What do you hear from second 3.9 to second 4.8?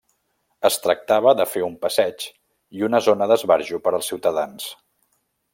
als ciutadans.